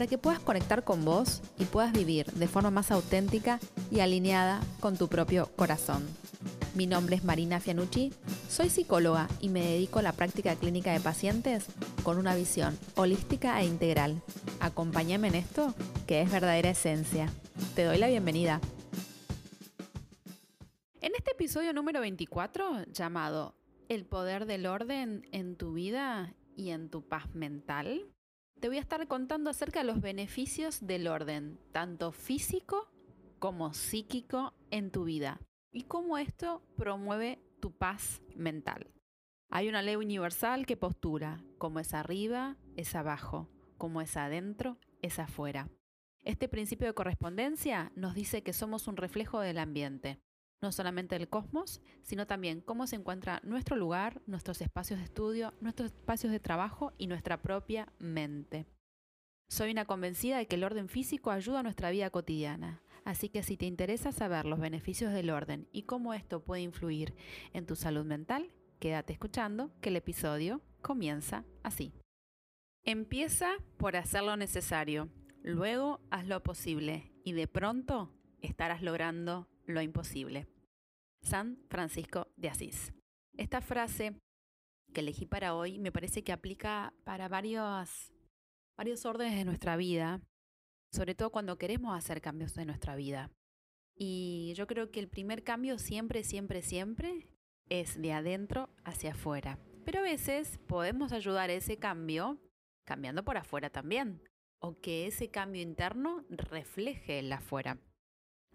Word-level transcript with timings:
para 0.00 0.08
que 0.08 0.16
puedas 0.16 0.40
conectar 0.40 0.82
con 0.82 1.04
vos 1.04 1.42
y 1.58 1.66
puedas 1.66 1.92
vivir 1.92 2.24
de 2.32 2.48
forma 2.48 2.70
más 2.70 2.90
auténtica 2.90 3.60
y 3.90 4.00
alineada 4.00 4.62
con 4.80 4.96
tu 4.96 5.08
propio 5.08 5.50
corazón. 5.56 6.08
Mi 6.74 6.86
nombre 6.86 7.16
es 7.16 7.22
Marina 7.22 7.60
Fianucci, 7.60 8.10
soy 8.48 8.70
psicóloga 8.70 9.28
y 9.42 9.50
me 9.50 9.60
dedico 9.60 9.98
a 9.98 10.02
la 10.02 10.14
práctica 10.14 10.56
clínica 10.56 10.90
de 10.94 11.00
pacientes 11.00 11.66
con 12.02 12.16
una 12.16 12.34
visión 12.34 12.78
holística 12.94 13.60
e 13.60 13.66
integral. 13.66 14.22
Acompáñame 14.60 15.28
en 15.28 15.34
esto, 15.34 15.74
que 16.06 16.22
es 16.22 16.32
verdadera 16.32 16.70
esencia. 16.70 17.30
Te 17.74 17.84
doy 17.84 17.98
la 17.98 18.08
bienvenida. 18.08 18.58
En 21.02 21.12
este 21.14 21.32
episodio 21.32 21.74
número 21.74 22.00
24, 22.00 22.86
llamado 22.86 23.54
El 23.90 24.06
poder 24.06 24.46
del 24.46 24.64
orden 24.64 25.28
en 25.30 25.56
tu 25.56 25.74
vida 25.74 26.32
y 26.56 26.70
en 26.70 26.88
tu 26.88 27.06
paz 27.06 27.34
mental, 27.34 28.06
te 28.60 28.68
voy 28.68 28.76
a 28.76 28.82
estar 28.82 29.06
contando 29.08 29.48
acerca 29.48 29.80
de 29.80 29.86
los 29.86 30.02
beneficios 30.02 30.86
del 30.86 31.08
orden, 31.08 31.58
tanto 31.72 32.12
físico 32.12 32.90
como 33.38 33.72
psíquico 33.72 34.52
en 34.70 34.90
tu 34.90 35.04
vida 35.04 35.40
y 35.72 35.84
cómo 35.84 36.18
esto 36.18 36.62
promueve 36.76 37.40
tu 37.60 37.72
paz 37.72 38.20
mental. 38.36 38.92
Hay 39.48 39.68
una 39.68 39.80
ley 39.80 39.96
universal 39.96 40.66
que 40.66 40.76
postura, 40.76 41.42
como 41.56 41.80
es 41.80 41.94
arriba, 41.94 42.58
es 42.76 42.94
abajo, 42.94 43.48
como 43.78 44.02
es 44.02 44.16
adentro, 44.18 44.78
es 45.00 45.18
afuera. 45.18 45.70
Este 46.22 46.46
principio 46.46 46.86
de 46.86 46.94
correspondencia 46.94 47.92
nos 47.96 48.14
dice 48.14 48.42
que 48.42 48.52
somos 48.52 48.88
un 48.88 48.98
reflejo 48.98 49.40
del 49.40 49.58
ambiente, 49.58 50.20
no 50.62 50.72
solamente 50.72 51.18
del 51.18 51.28
cosmos, 51.28 51.80
sino 52.02 52.26
también 52.26 52.60
cómo 52.60 52.86
se 52.86 52.96
encuentra 52.96 53.40
nuestro 53.42 53.76
lugar, 53.76 54.20
nuestros 54.26 54.60
espacios 54.60 54.98
de 54.98 55.06
estudio, 55.06 55.54
nuestros 55.60 55.92
espacios 55.92 56.32
de 56.32 56.40
trabajo 56.40 56.92
y 56.98 57.06
nuestra 57.06 57.40
propia 57.40 57.92
mente. 57.98 58.66
Soy 59.48 59.72
una 59.72 59.84
convencida 59.84 60.38
de 60.38 60.46
que 60.46 60.56
el 60.56 60.64
orden 60.64 60.88
físico 60.88 61.30
ayuda 61.30 61.60
a 61.60 61.62
nuestra 61.62 61.90
vida 61.90 62.10
cotidiana, 62.10 62.82
así 63.04 63.28
que 63.28 63.42
si 63.42 63.56
te 63.56 63.66
interesa 63.66 64.12
saber 64.12 64.44
los 64.44 64.60
beneficios 64.60 65.12
del 65.12 65.30
orden 65.30 65.66
y 65.72 65.82
cómo 65.82 66.14
esto 66.14 66.44
puede 66.44 66.62
influir 66.62 67.14
en 67.52 67.66
tu 67.66 67.74
salud 67.74 68.04
mental, 68.04 68.52
quédate 68.78 69.12
escuchando 69.12 69.72
que 69.80 69.88
el 69.88 69.96
episodio 69.96 70.60
comienza 70.82 71.44
así. 71.62 71.92
Empieza 72.84 73.56
por 73.76 73.96
hacer 73.96 74.22
lo 74.22 74.36
necesario, 74.36 75.08
luego 75.42 76.00
haz 76.10 76.26
lo 76.26 76.42
posible 76.42 77.12
y 77.24 77.32
de 77.32 77.48
pronto 77.48 78.12
estarás 78.40 78.82
logrando 78.82 79.48
lo 79.66 79.82
imposible. 79.82 80.46
San 81.22 81.58
Francisco 81.68 82.28
de 82.36 82.48
Asís. 82.48 82.92
Esta 83.36 83.60
frase 83.60 84.14
que 84.92 85.00
elegí 85.00 85.26
para 85.26 85.54
hoy 85.54 85.78
me 85.78 85.92
parece 85.92 86.24
que 86.24 86.32
aplica 86.32 86.92
para 87.04 87.28
varios, 87.28 88.12
varios 88.76 89.06
órdenes 89.06 89.36
de 89.36 89.44
nuestra 89.44 89.76
vida, 89.76 90.20
sobre 90.92 91.14
todo 91.14 91.30
cuando 91.30 91.58
queremos 91.58 91.96
hacer 91.96 92.20
cambios 92.20 92.56
en 92.58 92.66
nuestra 92.66 92.96
vida. 92.96 93.30
Y 93.96 94.52
yo 94.56 94.66
creo 94.66 94.90
que 94.90 95.00
el 95.00 95.08
primer 95.08 95.44
cambio 95.44 95.78
siempre, 95.78 96.24
siempre, 96.24 96.62
siempre 96.62 97.28
es 97.68 98.00
de 98.00 98.12
adentro 98.12 98.70
hacia 98.84 99.12
afuera. 99.12 99.58
Pero 99.84 100.00
a 100.00 100.02
veces 100.02 100.58
podemos 100.66 101.12
ayudar 101.12 101.50
a 101.50 101.54
ese 101.54 101.78
cambio 101.78 102.40
cambiando 102.86 103.24
por 103.24 103.36
afuera 103.36 103.70
también, 103.70 104.22
o 104.60 104.80
que 104.80 105.06
ese 105.06 105.30
cambio 105.30 105.62
interno 105.62 106.24
refleje 106.28 107.20
el 107.20 107.32
afuera. 107.32 107.78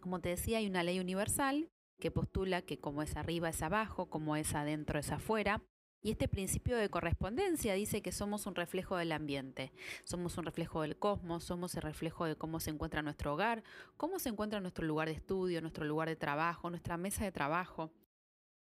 Como 0.02 0.20
te 0.20 0.30
decía, 0.30 0.58
hay 0.58 0.68
una 0.68 0.84
ley 0.84 1.00
universal 1.00 1.70
que 2.00 2.12
postula 2.12 2.62
que 2.62 2.80
como 2.80 3.02
es 3.02 3.16
arriba 3.16 3.50
es 3.50 3.62
abajo, 3.62 4.08
como 4.10 4.36
es 4.36 4.54
adentro 4.56 5.00
es 5.00 5.12
afuera. 5.12 5.62
Y 6.02 6.12
este 6.12 6.28
principio 6.28 6.78
de 6.78 6.90
correspondencia 6.90 7.74
dice 7.74 8.04
que 8.04 8.12
somos 8.12 8.46
un 8.46 8.54
reflejo 8.54 8.96
del 8.96 9.12
ambiente, 9.12 9.72
somos 10.04 10.38
un 10.38 10.46
reflejo 10.46 10.84
del 10.84 11.00
cosmos, 11.00 11.44
somos 11.44 11.74
el 11.76 11.82
reflejo 11.82 12.26
de 12.26 12.36
cómo 12.36 12.60
se 12.60 12.70
encuentra 12.70 13.02
nuestro 13.02 13.34
hogar, 13.34 13.64
cómo 13.98 14.20
se 14.20 14.30
encuentra 14.30 14.60
nuestro 14.60 14.86
lugar 14.86 15.08
de 15.08 15.16
estudio, 15.16 15.62
nuestro 15.62 15.84
lugar 15.84 16.08
de 16.08 16.16
trabajo, 16.16 16.70
nuestra 16.70 16.96
mesa 16.98 17.24
de 17.24 17.32
trabajo 17.32 17.92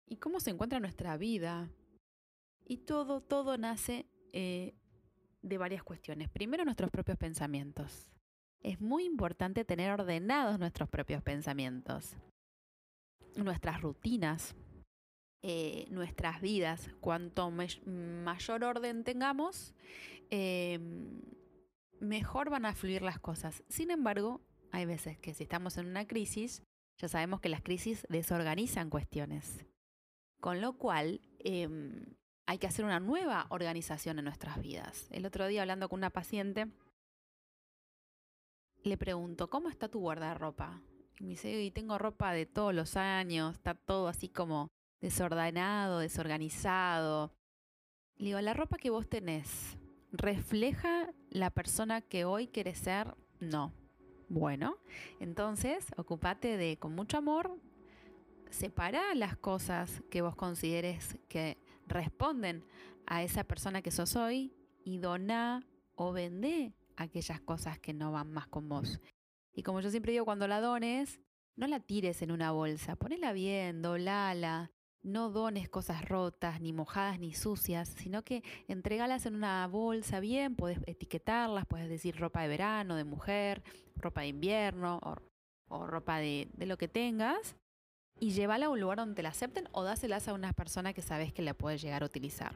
y 0.06 0.16
cómo 0.16 0.40
se 0.40 0.50
encuentra 0.50 0.78
nuestra 0.78 1.16
vida. 1.16 1.70
Y 2.66 2.78
todo, 2.78 3.22
todo 3.22 3.56
nace 3.56 4.06
eh, 4.34 4.74
de 5.40 5.58
varias 5.58 5.82
cuestiones. 5.82 6.28
Primero, 6.28 6.66
nuestros 6.66 6.90
propios 6.90 7.16
pensamientos 7.16 8.10
es 8.60 8.80
muy 8.80 9.04
importante 9.04 9.64
tener 9.64 9.90
ordenados 9.90 10.58
nuestros 10.58 10.88
propios 10.88 11.22
pensamientos, 11.22 12.14
nuestras 13.36 13.80
rutinas, 13.80 14.54
eh, 15.42 15.86
nuestras 15.90 16.40
vidas. 16.40 16.90
Cuanto 17.00 17.50
mayor 17.50 18.64
orden 18.64 19.04
tengamos, 19.04 19.74
em, 20.30 21.20
mejor 22.00 22.50
van 22.50 22.64
a 22.64 22.74
fluir 22.74 23.02
las 23.02 23.18
cosas. 23.18 23.62
Sin 23.68 23.90
embargo, 23.90 24.40
hay 24.70 24.86
veces 24.86 25.18
que 25.18 25.34
si 25.34 25.44
estamos 25.44 25.76
en 25.78 25.86
una 25.86 26.06
crisis, 26.06 26.62
ya 26.98 27.08
sabemos 27.08 27.40
que 27.40 27.48
las 27.48 27.62
crisis 27.62 28.06
desorganizan 28.08 28.90
cuestiones. 28.90 29.66
Con 30.40 30.60
lo 30.60 30.78
cual, 30.78 31.20
em, 31.40 32.14
hay 32.46 32.58
que 32.58 32.66
hacer 32.66 32.84
una 32.84 33.00
nueva 33.00 33.46
organización 33.50 34.18
en 34.18 34.24
nuestras 34.24 34.60
vidas. 34.60 35.08
El 35.10 35.26
otro 35.26 35.46
día 35.46 35.62
hablando 35.62 35.88
con 35.88 36.00
una 36.00 36.10
paciente, 36.10 36.68
le 38.84 38.96
pregunto, 38.96 39.48
¿cómo 39.48 39.68
está 39.68 39.88
tu 39.88 40.00
guardarropa? 40.00 40.82
Me 41.22 41.28
dice, 41.28 41.62
y 41.62 41.70
tengo 41.70 41.98
ropa 41.98 42.32
de 42.32 42.46
todos 42.46 42.74
los 42.74 42.96
años, 42.96 43.54
está 43.54 43.74
todo 43.74 44.08
así 44.08 44.28
como 44.28 44.72
desordenado, 45.00 46.00
desorganizado. 46.00 47.32
Le 48.16 48.26
digo, 48.26 48.40
la 48.40 48.54
ropa 48.54 48.76
que 48.76 48.90
vos 48.90 49.08
tenés, 49.08 49.78
¿refleja 50.10 51.14
la 51.30 51.50
persona 51.50 52.00
que 52.00 52.24
hoy 52.24 52.48
quieres 52.48 52.78
ser? 52.78 53.14
No. 53.38 53.72
Bueno, 54.28 54.78
entonces 55.20 55.86
ocupate 55.96 56.56
de, 56.56 56.76
con 56.76 56.92
mucho 56.92 57.18
amor, 57.18 57.56
separa 58.50 59.14
las 59.14 59.36
cosas 59.36 60.02
que 60.10 60.22
vos 60.22 60.34
consideres 60.34 61.18
que 61.28 61.56
responden 61.86 62.64
a 63.06 63.22
esa 63.22 63.44
persona 63.44 63.80
que 63.80 63.92
sos 63.92 64.16
hoy 64.16 64.52
y 64.82 64.98
dona 64.98 65.64
o 65.94 66.12
vende 66.12 66.74
aquellas 66.96 67.40
cosas 67.40 67.78
que 67.78 67.94
no 67.94 68.10
van 68.10 68.32
más 68.32 68.48
con 68.48 68.68
vos. 68.68 69.00
Y 69.54 69.62
como 69.62 69.80
yo 69.80 69.90
siempre 69.90 70.12
digo, 70.12 70.24
cuando 70.24 70.48
la 70.48 70.60
dones, 70.60 71.20
no 71.56 71.66
la 71.66 71.80
tires 71.80 72.22
en 72.22 72.30
una 72.30 72.52
bolsa, 72.52 72.96
ponela 72.96 73.32
bien, 73.32 73.82
doblala, 73.82 74.70
no 75.02 75.30
dones 75.30 75.68
cosas 75.68 76.04
rotas, 76.04 76.60
ni 76.60 76.72
mojadas, 76.72 77.18
ni 77.18 77.34
sucias, 77.34 77.88
sino 77.88 78.22
que 78.22 78.42
entregalas 78.68 79.26
en 79.26 79.34
una 79.34 79.66
bolsa 79.66 80.20
bien, 80.20 80.54
puedes 80.54 80.78
etiquetarlas, 80.86 81.66
puedes 81.66 81.88
decir 81.88 82.16
ropa 82.16 82.42
de 82.42 82.48
verano, 82.48 82.96
de 82.96 83.04
mujer, 83.04 83.62
ropa 83.96 84.22
de 84.22 84.28
invierno 84.28 85.00
o, 85.68 85.86
ropa 85.86 86.18
de, 86.18 86.48
de, 86.52 86.66
lo 86.66 86.76
que 86.76 86.88
tengas, 86.88 87.56
y 88.20 88.30
llévala 88.30 88.66
a 88.66 88.68
un 88.68 88.80
lugar 88.80 88.98
donde 88.98 89.14
te 89.14 89.22
la 89.22 89.30
acepten 89.30 89.68
o 89.72 89.82
dáselas 89.82 90.28
a 90.28 90.34
una 90.34 90.52
persona 90.52 90.92
que 90.92 91.02
sabes 91.02 91.32
que 91.32 91.42
la 91.42 91.54
puede 91.54 91.78
llegar 91.78 92.02
a 92.02 92.06
utilizar. 92.06 92.54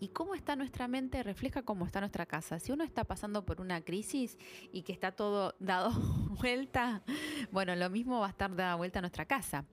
Y 0.00 0.08
cómo 0.08 0.34
está 0.34 0.54
nuestra 0.54 0.86
mente 0.86 1.22
refleja 1.22 1.62
cómo 1.62 1.84
está 1.84 2.00
nuestra 2.00 2.26
casa. 2.26 2.58
Si 2.58 2.70
uno 2.70 2.84
está 2.84 3.04
pasando 3.04 3.44
por 3.44 3.60
una 3.60 3.80
crisis 3.80 4.38
y 4.72 4.82
que 4.82 4.92
está 4.92 5.12
todo 5.12 5.54
dado 5.60 5.90
vuelta, 6.40 7.02
bueno, 7.50 7.74
lo 7.74 7.90
mismo 7.90 8.20
va 8.20 8.26
a 8.26 8.30
estar 8.30 8.54
dada 8.54 8.76
vuelta 8.76 9.00
a 9.00 9.02
nuestra 9.02 9.24
casa. 9.24 9.64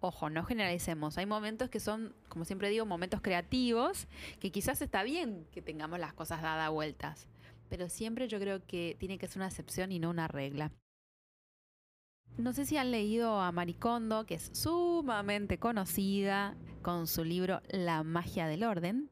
Ojo, 0.00 0.30
no 0.30 0.44
generalicemos. 0.44 1.18
Hay 1.18 1.26
momentos 1.26 1.70
que 1.70 1.80
son, 1.80 2.14
como 2.28 2.44
siempre 2.44 2.68
digo, 2.68 2.86
momentos 2.86 3.20
creativos, 3.22 4.06
que 4.38 4.52
quizás 4.52 4.82
está 4.82 5.02
bien 5.02 5.46
que 5.50 5.62
tengamos 5.62 5.98
las 5.98 6.12
cosas 6.12 6.42
dadas 6.42 6.70
vueltas. 6.70 7.26
Pero 7.68 7.88
siempre 7.88 8.28
yo 8.28 8.38
creo 8.38 8.64
que 8.64 8.96
tiene 9.00 9.18
que 9.18 9.26
ser 9.26 9.38
una 9.38 9.48
excepción 9.48 9.90
y 9.90 9.98
no 9.98 10.10
una 10.10 10.28
regla. 10.28 10.70
No 12.38 12.52
sé 12.52 12.66
si 12.66 12.76
han 12.76 12.90
leído 12.90 13.40
a 13.40 13.50
Maricondo, 13.50 14.26
que 14.26 14.34
es 14.34 14.50
sumamente 14.52 15.58
conocida 15.58 16.54
con 16.82 17.06
su 17.06 17.24
libro 17.24 17.62
La 17.70 18.02
magia 18.02 18.46
del 18.46 18.62
orden. 18.62 19.10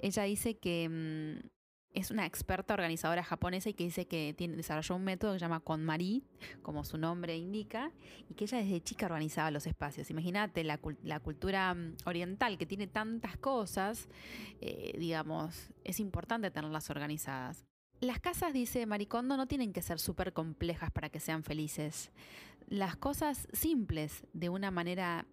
Ella 0.00 0.24
dice 0.24 0.58
que 0.58 0.88
mm, 0.88 1.46
es 1.94 2.10
una 2.10 2.26
experta 2.26 2.74
organizadora 2.74 3.22
japonesa 3.22 3.70
y 3.70 3.74
que 3.74 3.84
dice 3.84 4.08
que 4.08 4.34
tiene, 4.36 4.56
desarrolló 4.56 4.96
un 4.96 5.04
método 5.04 5.32
que 5.32 5.38
se 5.38 5.44
llama 5.44 5.60
KonMari, 5.60 6.24
como 6.62 6.84
su 6.84 6.98
nombre 6.98 7.36
indica, 7.36 7.92
y 8.28 8.34
que 8.34 8.44
ella 8.44 8.58
desde 8.58 8.82
chica 8.82 9.06
organizaba 9.06 9.52
los 9.52 9.68
espacios. 9.68 10.10
Imagínate 10.10 10.64
la, 10.64 10.78
cultura 11.20 11.72
mm, 11.72 11.94
oriental 12.04 12.58
que 12.58 12.66
tiene 12.66 12.88
tantas 12.88 13.36
cosas, 13.36 14.08
eh, 14.60 14.92
digamos, 14.98 15.70
es 15.84 16.00
importante 16.00 16.50
tenerlas 16.50 16.90
organizadas. 16.90 17.64
Las 18.00 18.20
casas, 18.20 18.52
dice 18.52 18.84
Maricondo, 18.84 19.38
no 19.38 19.46
tienen 19.46 19.72
que 19.72 19.80
ser 19.80 19.98
súper 19.98 20.34
complejas 20.34 20.90
para 20.90 21.08
que 21.08 21.20
sean 21.20 21.42
felices. 21.42 22.10
las 22.68 22.96
cosas 22.96 23.46
simples 23.52 24.26
de 24.32 24.48
una 24.48 24.72
manera 24.72 25.24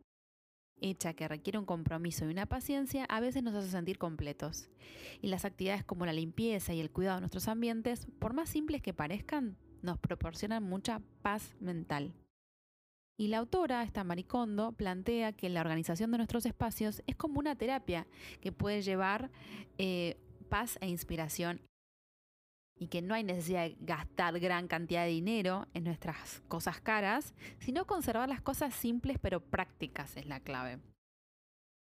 hecha 0.80 1.14
que 1.14 1.28
requiere 1.28 1.58
un 1.58 1.66
compromiso 1.66 2.26
y 2.26 2.30
una 2.30 2.46
paciencia, 2.46 3.06
a 3.06 3.20
veces 3.20 3.42
nos 3.42 3.56
hace 3.56 3.70
sentir 3.70 3.98
completos. 3.98 4.70
Y 5.22 5.28
las 5.28 5.44
actividades 5.44 5.84
como 5.84 6.06
la 6.06 6.14
limpieza 6.14 6.74
y 6.74 6.80
el 6.80 6.92
cuidado 6.92 7.18
de 7.18 7.22
nuestros 7.22 7.48
ambientes, 7.48 8.08
por 8.20 8.34
más 8.34 8.50
simples 8.50 8.82
que 8.82 8.94
parezcan, 8.94 9.58
nos 9.82 9.98
proporcionan 9.98 10.64
mucha 10.64 11.02
paz 11.22 11.56
mental. 11.60 12.14
Y 13.18 13.28
la 13.28 13.40
autora, 13.40 13.84
esta 13.84 14.04
Maricondo, 14.04 14.74
plantea 14.74 15.34
que 15.34 15.50
la 15.50 15.62
organización 15.62 16.12
de 16.12 16.18
nuestros 16.18 16.46
espacios 16.46 17.02
es 17.08 17.16
como 17.16 17.40
una 17.40 17.56
terapia 17.56 18.08
que 18.42 18.52
puede 18.52 18.82
llevar 18.82 19.32
eh, 19.78 20.18
paz 20.50 20.78
e 20.82 20.88
inspiración 20.88 21.62
y 22.84 22.88
que 22.88 23.02
no 23.02 23.14
hay 23.14 23.24
necesidad 23.24 23.64
de 23.64 23.78
gastar 23.80 24.38
gran 24.42 24.68
cantidad 24.68 25.06
de 25.06 25.12
dinero 25.12 25.68
en 25.74 25.86
nuestras 25.86 26.42
cosas 26.50 26.82
caras, 26.82 27.34
sino 27.60 27.86
conservar 27.86 28.28
las 28.28 28.42
cosas 28.42 28.74
simples 28.74 29.18
pero 29.22 29.40
prácticas 29.40 30.18
es 30.18 30.26
la 30.26 30.42
clave. 30.42 30.80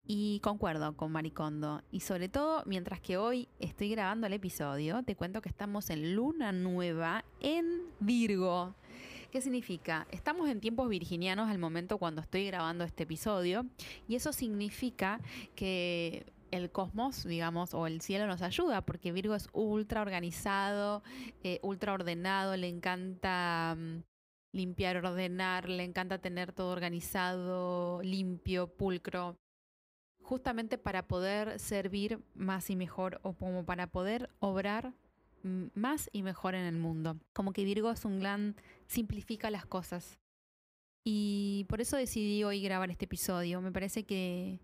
Y 0.07 0.41
concuerdo 0.41 0.95
con 0.95 1.11
Maricondo. 1.11 1.81
Y 1.91 2.01
sobre 2.01 2.29
todo, 2.29 2.63
mientras 2.67 3.01
que 3.01 3.17
hoy 3.17 3.49
estoy 3.59 3.89
grabando 3.89 4.27
el 4.27 4.35
episodio, 4.35 5.03
te 5.03 5.17
cuento 5.17 5.41
que 5.41 5.49
estamos 5.49 5.89
en 5.89 6.15
luna 6.15 6.53
nueva 6.53 7.25
en 7.41 7.85
Virgo. 8.01 8.75
¿Qué 9.33 9.41
significa? 9.41 10.07
Estamos 10.11 10.51
en 10.51 10.61
tiempos 10.61 10.91
virginianos 10.91 11.49
al 11.49 11.59
momento 11.59 11.97
cuando 11.97 12.21
estoy 12.21 12.45
grabando 12.45 12.85
este 12.85 13.05
episodio 13.05 13.65
y 14.07 14.17
eso 14.17 14.35
significa 14.35 15.19
que 15.57 16.27
el 16.55 16.71
cosmos, 16.71 17.25
digamos, 17.25 17.75
o 17.75 17.87
el 17.87 18.01
cielo 18.01 18.27
nos 18.27 18.43
ayuda, 18.43 18.83
porque 18.83 19.13
Virgo 19.13 19.35
es 19.35 19.49
ultra 19.53 20.03
organizado, 20.03 21.03
eh, 21.43 21.61
ultra 21.63 21.93
ordenado, 21.93 22.57
le 22.57 22.69
encanta 22.69 23.77
mm, 23.79 24.03
limpiar, 24.53 24.97
ordenar, 24.97 25.69
le 25.69 25.85
encanta 25.85 26.19
tener 26.19 26.53
todo 26.53 26.73
organizado, 26.73 28.01
limpio, 28.03 28.69
pulcro, 28.69 29.37
justamente 30.23 30.79
para 30.79 31.07
poder 31.07 31.59
servir 31.59 32.21
más 32.35 32.71
y 32.71 32.77
mejor 32.77 33.21
o 33.23 33.35
como 33.35 33.65
para 33.65 33.89
poder 33.89 34.31
obrar 34.41 34.95
más 35.75 36.09
y 36.13 36.23
mejor 36.23 36.55
en 36.55 36.65
el 36.65 36.77
mundo. 36.77 37.19
Como 37.33 37.53
que 37.53 37.65
Virgo 37.65 37.91
es 37.91 38.05
un 38.05 38.19
gran, 38.21 38.57
simplifica 38.87 39.51
las 39.51 39.67
cosas. 39.67 40.19
Y 41.05 41.67
por 41.69 41.83
eso 41.83 41.97
decidí 41.97 42.43
hoy 42.45 42.63
grabar 42.63 42.91
este 42.91 43.05
episodio. 43.05 43.61
Me 43.61 43.71
parece 43.71 44.05
que 44.05 44.59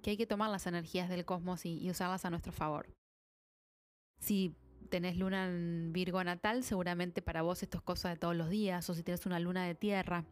que 0.00 0.10
hay 0.10 0.16
que 0.16 0.26
tomar 0.26 0.50
las 0.50 0.66
energías 0.66 1.08
del 1.08 1.24
cosmos 1.24 1.66
y, 1.66 1.88
usarlas 1.90 2.24
a 2.24 2.30
nuestro 2.30 2.52
favor. 2.52 2.88
Si 4.18 4.54
tenés 4.88 5.16
luna 5.16 5.46
en 5.46 5.92
Virgo 5.92 6.22
natal, 6.24 6.64
seguramente 6.64 7.22
para 7.22 7.42
vos 7.42 7.62
esto 7.62 7.78
es 7.78 7.84
cosa 7.84 8.08
de 8.08 8.16
todos 8.16 8.36
los 8.36 8.50
días, 8.50 8.88
o 8.90 8.94
si 8.94 9.02
tenés 9.02 9.26
una 9.26 9.38
luna 9.38 9.64
de 9.66 9.74
tierra. 9.74 10.24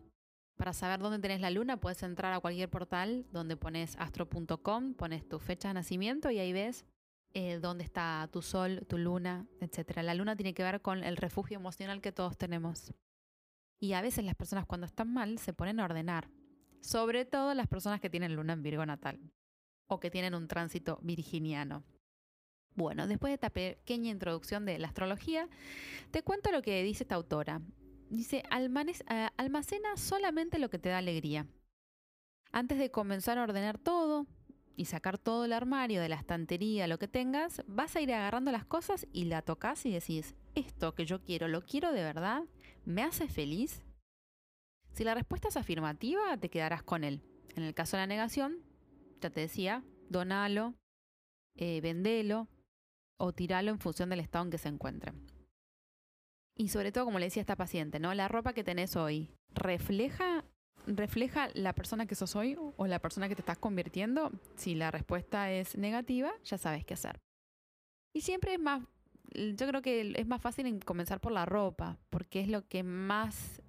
Para 0.57 0.73
saber 0.73 0.99
dónde 0.99 1.21
tenés 1.21 1.41
la 1.41 1.51
luna, 1.51 1.79
puedes 1.79 2.03
entrar 2.03 2.33
a 2.33 2.41
cualquier 2.41 2.69
portal 2.69 3.27
donde 3.31 3.57
pones 3.57 3.97
astro.com, 3.97 4.95
pones 4.95 5.29
tu 5.29 5.39
fecha 5.39 5.69
de 5.69 5.75
nacimiento 5.75 6.31
y 6.31 6.39
ahí 6.39 6.53
ves 6.53 6.85
eh, 7.33 7.61
dónde 7.61 7.85
está 7.85 8.29
tu 8.33 8.43
sol, 8.43 8.85
tu 8.89 8.99
luna, 8.99 9.47
etc. 9.61 9.99
La 10.03 10.15
luna 10.15 10.35
tiene 10.35 10.55
que 10.55 10.65
ver 10.65 10.83
con 10.83 11.05
el 11.05 11.17
refugio 11.17 11.57
emocional 11.57 12.01
que 12.01 12.11
todos 12.11 12.37
tenemos. 12.37 12.93
Y 13.79 13.93
a 13.93 14.03
veces 14.03 14.25
las 14.25 14.35
personas 14.35 14.67
cuando 14.67 14.87
están 14.87 15.13
mal 15.13 15.39
se 15.39 15.53
ponen 15.53 15.79
a 15.79 15.85
ordenar, 15.85 16.29
sobre 16.81 17.25
todo 17.25 17.55
las 17.55 17.69
personas 17.69 18.01
que 18.01 18.11
tienen 18.11 18.35
luna 18.35 18.55
en 18.55 18.63
Virgo 18.65 18.85
natal 18.85 19.21
o 19.89 19.99
que 19.99 20.11
tienen 20.11 20.35
un 20.35 20.49
tránsito 20.49 20.99
virginiano. 21.03 21.83
Bueno, 22.75 23.09
después 23.09 23.31
de 23.31 23.35
esta 23.35 23.51
pequeña 23.51 24.11
introducción 24.11 24.65
de 24.65 24.79
la 24.79 24.87
astrología, 24.87 25.49
te 26.13 26.23
cuento 26.23 26.53
lo 26.53 26.63
que 26.63 26.83
dice 26.85 27.03
esta 27.03 27.17
autora. 27.17 27.61
Dice, 28.09 28.39
eh, 28.39 29.29
almacena 29.37 29.97
solamente 29.97 30.59
lo 30.59 30.71
que 30.71 30.79
te 30.79 30.89
da 30.89 30.99
alegría. 30.99 31.47
Antes 32.53 32.79
de 32.79 32.91
comenzar 32.91 33.37
a 33.37 33.43
ordenar 33.43 33.79
todo 33.79 34.27
y 34.77 34.85
sacar 34.85 35.19
todo 35.19 35.45
el 35.45 35.53
armario, 35.53 36.01
de 36.01 36.09
la 36.09 36.15
estantería, 36.15 36.87
lo 36.87 36.99
que 36.99 37.09
tengas, 37.09 37.63
vas 37.67 37.97
a 37.97 38.01
ir 38.01 38.13
agarrando 38.15 38.53
las 38.53 38.65
cosas 38.65 39.09
y 39.13 39.25
la 39.25 39.43
tocas 39.43 39.85
y 39.85 39.91
decís, 39.91 40.37
esto 40.55 40.95
que 40.95 41.05
yo 41.05 41.21
quiero, 41.21 41.49
¿lo 41.49 41.63
quiero 41.63 41.93
de 41.93 42.05
verdad? 42.05 42.45
¿Me 42.85 43.03
hace 43.03 43.29
feliz? 43.29 43.83
Si 44.93 45.05
la 45.05 45.15
respuesta 45.15 45.49
es 45.49 45.57
afirmativa, 45.57 46.37
te 46.39 46.49
quedarás 46.49 46.83
con 46.83 47.03
él. 47.03 47.23
En 47.57 47.65
el 47.65 47.75
caso 47.75 47.97
de 47.97 48.03
la 48.03 48.07
negación, 48.07 48.59
ya 49.21 49.31
te 49.31 49.41
decía, 49.41 49.85
donalo, 50.09 50.75
eh, 51.57 51.81
vendelo 51.81 52.49
o 53.19 53.33
tiralo 53.33 53.71
en 53.71 53.79
función 53.79 54.11
del 54.11 54.21
estado 54.21 54.45
en 54.45 54.51
que 54.51 54.59
se 54.59 54.69
encuentre. 54.69 55.13
Y 56.57 56.69
sobre 56.69 56.93
todo, 56.93 57.05
como 57.05 57.19
le 57.19 57.27
decía 57.27 57.41
esta 57.41 57.57
paciente, 57.57 58.01
¿no? 58.01 58.15
La 58.15 58.29
ropa 58.29 58.53
que 58.53 58.65
tenés 58.65 58.97
hoy, 58.97 59.31
¿refleja, 59.55 60.45
¿refleja 60.87 61.49
la 61.55 61.73
persona 61.73 62.07
que 62.07 62.15
sos 62.15 62.35
hoy 62.37 62.57
o 62.59 62.87
la 62.87 62.99
persona 62.99 63.29
que 63.29 63.37
te 63.37 63.43
estás 63.43 63.59
convirtiendo? 63.59 64.33
Si 64.57 64.75
la 64.75 64.91
respuesta 64.91 65.53
es 65.53 65.77
negativa, 65.77 66.33
ya 66.45 66.59
sabes 66.59 66.85
qué 66.85 66.95
hacer. 66.95 67.21
Y 68.13 68.23
siempre 68.23 68.55
es 68.55 68.61
más, 68.61 68.83
yo 69.35 69.69
creo 69.69 69.83
que 69.83 70.15
es 70.17 70.27
más 70.27 70.43
fácil 70.43 70.85
comenzar 70.85 71.21
por 71.21 71.33
la 71.33 71.47
ropa, 71.47 71.99
porque 72.11 72.41
es 72.41 72.49
lo 72.49 72.67
que 72.67 72.83
más 72.83 73.63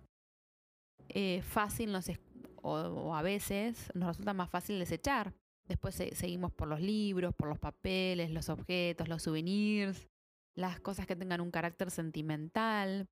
eh, 1.10 1.42
fácil 1.44 1.92
nos, 1.92 2.10
o, 2.61 3.15
a 3.15 3.21
veces 3.21 3.91
nos 3.94 4.09
resulta 4.09 4.33
más 4.33 4.50
fácil 4.50 4.79
desechar. 4.79 5.33
Después 5.65 5.95
seguimos 5.95 6.51
por 6.51 6.67
los 6.67 6.81
libros, 6.81 7.33
por 7.35 7.47
los 7.47 7.59
papeles, 7.59 8.31
los 8.31 8.50
objetos, 8.50 9.07
los 9.07 9.21
souvenirs, 9.21 10.07
las 10.56 10.79
cosas 10.79 11.06
que 11.06 11.15
tengan 11.15 11.41
un 11.41 11.51
carácter 11.51 11.91
sentimental, 11.91 13.07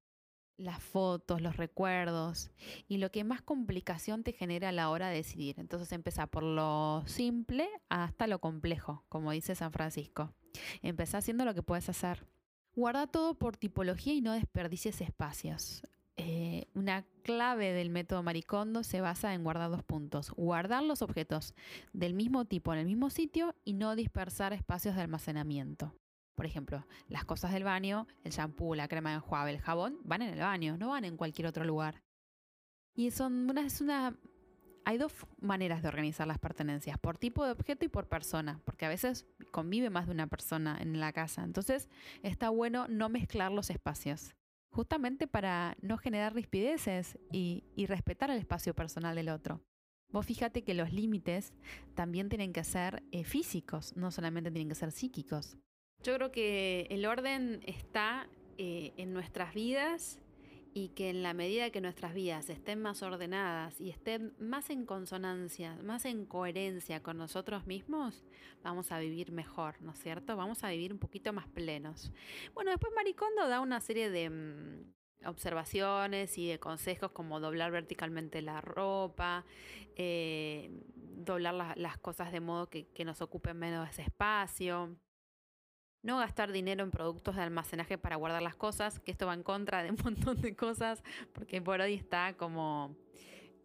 las 0.57 0.81
fotos, 0.81 1.39
los 1.41 1.55
recuerdos 1.55 2.49
y 2.88 2.97
lo 2.97 3.11
que 3.11 3.23
más 3.23 3.41
complicación 3.41 4.23
te 4.23 4.33
genera 4.33 4.69
a 4.69 4.71
la 4.71 4.89
hora 4.89 5.09
de 5.09 5.17
decidir. 5.17 5.59
Entonces 5.59 5.91
empieza 5.91 6.27
por 6.27 6.43
lo 6.43 7.03
simple 7.05 7.69
hasta 7.89 8.27
lo 8.27 8.39
complejo, 8.39 9.05
como 9.07 9.31
dice 9.31 9.55
San 9.55 9.72
Francisco. 9.72 10.33
Empezá 10.81 11.19
haciendo 11.19 11.45
lo 11.45 11.53
que 11.53 11.63
puedes 11.63 11.88
hacer. 11.89 12.25
Guarda 12.74 13.07
todo 13.07 13.36
por 13.36 13.57
tipología 13.57 14.13
y 14.13 14.22
no 14.22 14.33
desperdicies 14.33 15.01
espacios. 15.01 15.83
Eh, 16.19 16.65
una 16.74 17.05
clave 17.21 17.74
del 17.74 17.91
método 17.91 18.24
Maricondo 18.24 18.83
se 18.83 19.01
basa 19.01 19.36
en 19.36 19.43
guardar 19.43 19.69
dos 19.69 19.83
puntos. 19.83 20.31
Guardar 20.31 20.83
los 20.83 21.03
objetos 21.03 21.53
del 21.93 22.15
mismo 22.15 22.45
tipo 22.45 22.74
en 22.74 22.79
el 22.79 22.86
mismo 22.88 23.09
sitio 23.12 23.55
y 23.63 23.74
no 23.74 23.95
dispersar 23.95 24.51
espacios 24.51 24.95
de 24.95 25.01
almacenamiento. 25.03 25.93
Por 26.36 26.45
ejemplo, 26.45 26.86
las 27.07 27.25
cosas 27.25 27.51
del 27.51 27.63
baño, 27.63 28.07
el 28.24 28.31
shampoo, 28.31 28.75
la 28.75 28.88
crema 28.88 29.12
de 29.12 29.15
enjuague, 29.17 29.51
el 29.51 29.59
jabón, 29.59 30.00
van 30.03 30.21
en 30.21 30.33
el 30.33 30.39
baño, 30.39 30.77
no 30.77 30.89
van 30.89 31.05
en 31.05 31.17
cualquier 31.17 31.47
otro 31.47 31.63
lugar. 31.65 32.03
Y 32.95 33.12
son 33.12 33.50
una, 33.50 34.15
hay 34.86 34.97
dos 34.97 35.13
maneras 35.39 35.81
de 35.81 35.88
organizar 35.88 36.27
las 36.27 36.39
pertenencias, 36.39 36.97
por 37.00 37.17
tipo 37.17 37.43
de 37.43 37.51
objeto 37.51 37.86
y 37.86 37.89
por 37.89 38.07
persona, 38.07 38.62
porque 38.65 38.86
a 38.86 38.89
veces 38.89 39.25
convive 39.51 39.89
más 39.89 40.05
de 40.05 40.13
una 40.13 40.27
persona 40.27 40.77
en 40.79 41.00
la 41.00 41.12
casa. 41.12 41.43
Entonces 41.43 41.89
está 42.24 42.50
bueno 42.50 42.88
no 42.88 43.09
mezclar 43.09 43.51
los 43.51 43.69
espacios 43.69 44.37
justamente 44.69 45.27
para 45.27 45.77
no 45.81 45.97
generar 45.97 46.33
rispideces 46.33 47.17
y, 47.31 47.63
respetar 47.88 48.29
el 48.29 48.38
espacio 48.38 48.74
personal 48.75 49.15
del 49.15 49.29
otro. 49.29 49.62
Vos 50.09 50.25
fíjate 50.25 50.63
que 50.63 50.74
los 50.74 50.93
límites 50.93 51.53
también 51.93 52.29
tienen 52.29 52.53
que 52.53 52.63
ser 52.63 53.03
eh, 53.12 53.24
físicos, 53.24 53.95
no 53.95 54.12
solamente 54.12 54.51
tienen 54.51 54.69
que 54.69 54.75
ser 54.75 54.91
psíquicos. 54.91 55.57
Yo 56.03 56.15
creo 56.15 56.31
que 56.31 56.88
el 56.89 57.05
orden 57.05 57.62
está 57.65 58.27
eh, 58.57 58.93
en 58.97 59.13
nuestras 59.13 59.53
vidas 59.53 60.19
y 60.77 60.89
que 60.89 61.10
en 61.10 61.24
la 61.24 61.34
medida 61.34 61.72
que 61.72 61.81
nuestras 61.81 62.13
vidas 62.13 62.51
estén 62.51 62.79
más 62.84 63.01
ordenadas 63.01 63.81
y 63.81 63.89
estén 63.89 64.36
más 64.38 64.69
en 64.69 64.86
consonancia, 64.86 65.75
más 65.81 66.05
en 66.05 66.27
coherencia 66.27 67.01
con 67.01 67.17
nosotros 67.17 67.65
mismos, 67.65 68.24
vamos 68.62 68.91
a 68.91 69.00
vivir 69.00 69.31
mejor, 69.31 69.81
¿no 69.81 69.93
es 69.93 70.00
cierto? 70.00 70.38
Vamos 70.38 70.63
a 70.63 70.69
vivir 70.69 70.93
un 70.93 71.00
poquito 71.00 71.34
más 71.34 71.48
plenos. 71.48 72.12
Bueno, 72.53 72.69
después 72.69 72.93
Maricondo 72.93 73.48
da 73.48 73.60
una 73.60 73.81
serie 73.81 74.12
de 74.12 74.29
mm, 74.29 75.27
observaciones 75.27 76.38
y 76.38 76.48
de 76.48 76.60
consejos 76.60 77.10
como 77.10 77.39
doblar 77.39 77.72
verticalmente 77.72 78.43
la 78.43 78.62
ropa, 78.62 79.46
eh, 79.96 80.69
doblar 80.93 81.75
las 81.75 81.98
cosas 81.98 82.31
de 82.31 82.39
modo 82.39 82.69
que, 82.69 82.86
que 82.89 83.03
nos 83.03 83.24
ocupen 83.24 83.57
menos 83.57 83.98
espacio 83.98 84.96
no 86.07 86.17
gastar 86.17 86.53
dinero 86.53 86.83
en 86.83 86.89
productos 86.89 87.35
de 87.35 87.41
almacenaje 87.41 87.97
para 87.97 88.15
guardar 88.15 88.41
las 88.41 88.55
cosas, 88.55 88.99
que 88.99 89.11
esto 89.11 89.27
va 89.27 89.33
en 89.33 89.43
contra 89.43 89.83
de 89.83 89.91
un 89.91 89.97
montón 90.03 90.41
de 90.41 90.55
cosas, 90.55 91.03
porque 91.33 91.61
por 91.61 91.81
hoy 91.81 91.95
está 91.95 92.33
como, 92.37 92.95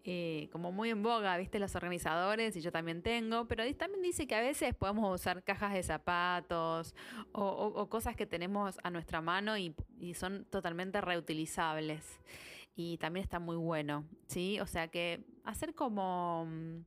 eh, 0.02 0.48
como 0.50 0.72
muy 0.72 0.90
en 0.90 1.04
boga, 1.04 1.36
viste, 1.36 1.60
los 1.60 1.76
organizadores, 1.76 2.56
y 2.56 2.60
yo 2.60 2.72
también 2.72 3.00
tengo, 3.00 3.46
pero 3.46 3.62
también 3.76 4.02
dice 4.02 4.26
que 4.26 4.34
a 4.34 4.40
veces 4.40 4.74
podemos 4.74 5.14
usar 5.14 5.44
cajas 5.44 5.72
de 5.72 5.84
zapatos 5.84 6.96
o, 7.30 7.88
cosas 7.88 8.16
que 8.16 8.26
tenemos 8.26 8.76
a 8.82 8.90
nuestra 8.90 9.20
mano 9.20 9.56
y, 9.56 9.76
y 9.98 10.14
son 10.14 10.44
totalmente 10.46 11.00
reutilizables. 11.00 12.20
Y 12.74 12.96
también 12.96 13.22
está 13.22 13.38
muy 13.38 13.56
bueno, 13.56 14.04
¿sí? 14.26 14.58
O 14.58 14.66
sea 14.66 14.88
que 14.88 15.26
hacer 15.44 15.74
como 15.74 16.46
mm, 16.46 16.80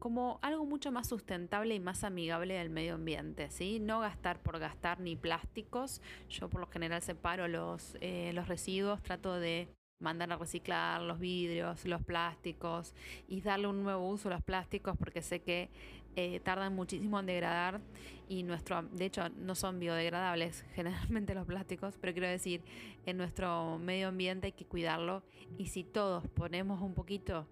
como 0.00 0.40
algo 0.42 0.64
mucho 0.64 0.90
más 0.90 1.08
sustentable 1.08 1.74
y 1.74 1.78
más 1.78 2.04
amigable 2.04 2.54
del 2.54 2.70
medio 2.70 2.94
ambiente, 2.94 3.50
¿sí? 3.50 3.78
No 3.78 4.00
gastar 4.00 4.42
por 4.42 4.58
gastar 4.58 4.98
ni 4.98 5.14
plásticos. 5.14 6.00
Yo 6.30 6.48
por 6.48 6.62
lo 6.62 6.66
general 6.66 7.02
separo 7.02 7.46
los, 7.46 7.96
eh, 8.00 8.32
los 8.34 8.48
residuos, 8.48 9.02
trato 9.02 9.34
de 9.34 9.68
mandar 10.00 10.32
a 10.32 10.38
reciclar 10.38 11.02
los 11.02 11.18
vidrios, 11.18 11.84
los 11.84 12.02
plásticos 12.02 12.94
y 13.28 13.42
darle 13.42 13.66
un 13.66 13.82
nuevo 13.82 14.08
uso 14.08 14.30
a 14.30 14.32
los 14.32 14.42
plásticos 14.42 14.96
porque 14.96 15.20
sé 15.20 15.42
que 15.42 15.68
eh, 16.16 16.40
tardan 16.40 16.74
muchísimo 16.74 17.20
en 17.20 17.26
degradar 17.26 17.82
y 18.26 18.42
nuestro, 18.42 18.82
de 18.82 19.04
hecho 19.04 19.28
no 19.36 19.54
son 19.54 19.78
biodegradables 19.78 20.64
generalmente 20.74 21.34
los 21.34 21.46
plásticos, 21.46 21.98
pero 22.00 22.14
quiero 22.14 22.28
decir, 22.28 22.62
en 23.04 23.18
nuestro 23.18 23.78
medio 23.78 24.08
ambiente 24.08 24.46
hay 24.46 24.52
que 24.52 24.64
cuidarlo 24.64 25.22
y 25.58 25.66
si 25.66 25.84
todos 25.84 26.26
ponemos 26.28 26.80
un 26.80 26.94
poquito 26.94 27.46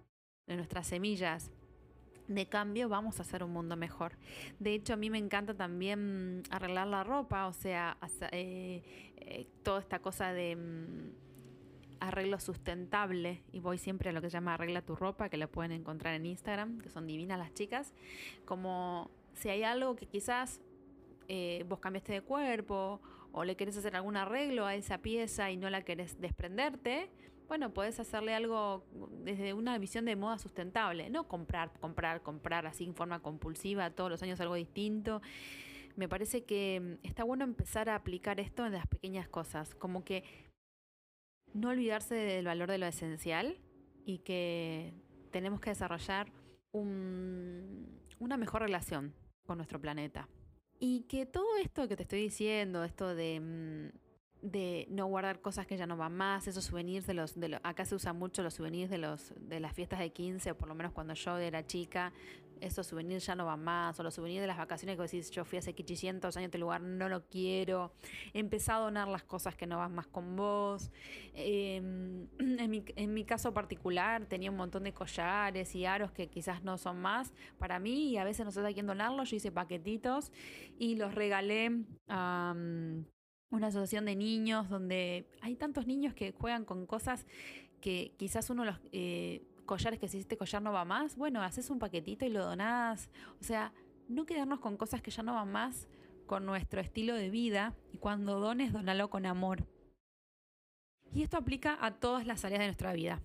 de 0.47 0.55
nuestras 0.55 0.87
semillas 0.87 1.51
de 2.29 2.47
cambio 2.47 2.87
vamos 2.89 3.19
a 3.19 3.23
hacer 3.23 3.43
un 3.43 3.51
mundo 3.51 3.75
mejor. 3.75 4.13
De 4.59 4.73
hecho, 4.73 4.93
a 4.93 4.95
mí 4.95 5.09
me 5.09 5.17
encanta 5.17 5.53
también 5.53 6.43
arreglar 6.49 6.87
la 6.87 7.03
ropa, 7.03 7.47
o 7.47 7.53
sea, 7.53 7.97
eh, 8.31 8.83
eh, 9.17 9.47
toda 9.63 9.79
esta 9.79 9.99
cosa 9.99 10.31
de 10.31 10.55
mm, 10.55 11.11
arreglo 11.99 12.39
sustentable, 12.39 13.43
y 13.51 13.59
voy 13.59 13.77
siempre 13.77 14.09
a 14.09 14.13
lo 14.13 14.21
que 14.21 14.29
se 14.29 14.33
llama 14.33 14.53
arregla 14.53 14.81
tu 14.81 14.95
ropa, 14.95 15.29
que 15.29 15.37
lo 15.37 15.49
pueden 15.49 15.71
encontrar 15.71 16.13
en 16.13 16.25
Instagram, 16.25 16.79
que 16.79 16.89
son 16.89 17.07
divinas 17.07 17.37
las 17.37 17.53
chicas, 17.53 17.93
como 18.45 19.11
si 19.33 19.49
hay 19.49 19.63
algo 19.63 19.95
que 19.95 20.05
quizás 20.05 20.61
eh, 21.27 21.65
vos 21.67 21.79
cambiaste 21.79 22.13
de 22.13 22.21
cuerpo 22.21 23.01
o 23.31 23.43
le 23.43 23.55
querés 23.55 23.77
hacer 23.77 23.95
algún 23.95 24.17
arreglo 24.17 24.65
a 24.65 24.75
esa 24.75 24.99
pieza 24.99 25.51
y 25.51 25.57
no 25.57 25.69
la 25.69 25.83
querés 25.83 26.19
desprenderte, 26.19 27.09
bueno, 27.49 27.73
puedes 27.73 27.99
hacerle 27.99 28.35
algo 28.35 28.85
desde 29.23 29.55
una 29.55 29.75
visión 29.79 30.05
de 30.05 30.15
moda 30.15 30.37
sustentable, 30.37 31.09
no 31.09 31.27
comprar, 31.27 31.71
comprar, 31.79 32.21
comprar 32.21 32.67
así 32.67 32.85
en 32.85 32.93
forma 32.93 33.21
compulsiva, 33.23 33.89
todos 33.89 34.11
los 34.11 34.21
años 34.21 34.39
algo 34.39 34.53
distinto. 34.53 35.23
Me 35.95 36.07
parece 36.07 36.45
que 36.45 36.79
mm, 37.01 37.07
está 37.07 37.23
bueno 37.23 37.43
empezar 37.43 37.89
a 37.89 37.95
aplicar 37.95 38.39
esto 38.39 38.67
en 38.67 38.73
las 38.73 38.85
pequeñas 38.85 39.27
cosas, 39.27 39.73
como 39.73 40.05
que 40.05 40.23
no 41.51 41.69
olvidarse 41.69 42.13
del 42.13 42.45
valor 42.45 42.69
de 42.69 42.77
lo 42.77 42.85
esencial 42.85 43.57
y 44.05 44.19
que 44.19 44.93
tenemos 45.31 45.59
que 45.59 45.71
desarrollar 45.71 46.31
una 46.71 48.37
mejor 48.37 48.61
relación 48.61 49.15
con 49.47 49.57
nuestro 49.57 49.81
planeta. 49.81 50.29
Y 50.79 51.01
que 51.09 51.25
todo 51.25 51.57
esto 51.57 51.87
que 51.87 51.95
te 51.95 52.03
estoy 52.03 52.21
diciendo, 52.21 52.83
esto 52.83 53.15
de 53.15 53.39
mm, 53.39 54.08
de 54.41 54.87
no 54.89 55.05
guardar 55.07 55.41
cosas 55.41 55.67
que 55.67 55.77
ya 55.77 55.85
no 55.85 55.97
van 55.97 56.15
más, 56.15 56.47
esos 56.47 56.63
souvenirs 56.63 57.05
de 57.05 57.13
los, 57.13 57.39
de 57.39 57.59
acá 57.63 57.85
se 57.85 57.95
usan 57.95 58.17
mucho 58.17 58.41
los 58.41 58.53
souvenirs 58.53 58.89
de 58.89 58.97
los 58.97 59.33
de 59.37 59.59
las 59.59 59.73
fiestas 59.73 59.99
de 59.99 60.11
15, 60.11 60.51
o 60.51 60.57
por 60.57 60.69
lo 60.69 60.75
menos 60.75 60.93
cuando 60.93 61.13
yo 61.13 61.37
era 61.37 61.65
chica, 61.65 62.13
esos 62.61 62.87
souvenirs 62.87 63.25
ya 63.25 63.35
no 63.35 63.45
van 63.45 63.63
más, 63.63 63.99
o 63.99 64.03
los 64.03 64.13
souvenirs 64.13 64.41
de 64.41 64.47
las 64.47 64.57
vacaciones 64.57 64.95
que 64.95 65.03
decís, 65.03 65.31
yo 65.31 65.45
fui 65.45 65.57
hace 65.57 65.73
500 65.73 66.35
años 66.37 66.45
a 66.45 66.45
este 66.45 66.57
lugar, 66.57 66.81
no 66.81 67.09
lo 67.09 67.25
quiero, 67.27 67.93
empezá 68.33 68.75
a 68.75 68.79
donar 68.79 69.07
las 69.07 69.23
cosas 69.23 69.55
que 69.55 69.67
no 69.67 69.77
van 69.77 69.93
más 69.93 70.07
con 70.07 70.35
vos. 70.35 70.91
Em, 71.33 72.27
en, 72.39 72.69
mi, 72.69 72.83
en 72.95 73.13
mi 73.13 73.25
caso 73.25 73.53
particular 73.53 74.25
tenía 74.25 74.51
un 74.51 74.57
montón 74.57 74.83
de 74.83 74.93
collares 74.93 75.75
y 75.75 75.85
aros 75.85 76.11
que 76.11 76.27
quizás 76.27 76.63
no 76.63 76.77
son 76.77 76.99
más 77.01 77.33
para 77.57 77.79
mí 77.79 78.11
y 78.11 78.17
a 78.17 78.23
veces 78.23 78.45
no 78.45 78.51
sé 78.51 78.65
a 78.65 78.73
quién 78.73 78.87
donarlos, 78.87 79.29
yo 79.29 79.37
hice 79.37 79.51
paquetitos 79.51 80.31
y 80.77 80.95
los 80.95 81.15
regalé 81.15 81.83
a 82.07 82.53
una 83.51 83.67
asociación 83.67 84.05
de 84.05 84.15
niños 84.15 84.69
donde 84.69 85.27
hay 85.41 85.55
tantos 85.55 85.87
niños 85.87 86.13
que 86.13 86.31
juegan 86.31 86.65
con 86.65 86.85
cosas 86.85 87.25
que 87.81 88.13
quizás 88.17 88.49
uno 88.49 88.65
los 88.65 88.77
eh, 88.91 89.43
collares 89.65 89.99
que 89.99 90.07
si 90.07 90.19
este 90.19 90.37
collar 90.37 90.61
no 90.61 90.71
va 90.71 90.85
más, 90.85 91.15
bueno, 91.15 91.41
haces 91.41 91.69
un 91.69 91.79
paquetito 91.79 92.25
y 92.25 92.29
lo 92.29 92.43
donás. 92.43 93.09
O 93.39 93.43
sea, 93.43 93.73
no 94.07 94.25
quedarnos 94.25 94.59
con 94.59 94.77
cosas 94.77 95.01
que 95.01 95.11
ya 95.11 95.23
no 95.23 95.33
van 95.33 95.51
más 95.51 95.87
con 96.25 96.45
nuestro 96.45 96.81
estilo 96.81 97.15
de 97.15 97.29
vida 97.29 97.75
y 97.93 97.97
cuando 97.97 98.39
dones, 98.39 98.73
donalo 98.73 99.09
con 99.09 99.25
amor. 99.25 99.65
Y 101.13 101.23
esto 101.23 101.37
aplica 101.37 101.77
a 101.81 101.95
todas 101.95 102.27
las 102.27 102.45
áreas 102.45 102.59
de 102.59 102.67
nuestra 102.67 102.93
vida 102.93 103.21